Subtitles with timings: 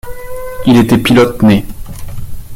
[0.65, 1.63] Il était pilote né.